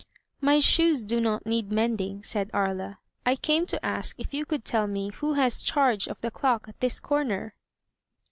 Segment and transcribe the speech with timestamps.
[0.25, 2.97] '* "My shoes do not need mending," said Aria.
[3.23, 6.67] "I came to ask if you could tell me who has charge of the clock
[6.67, 7.53] at this comer.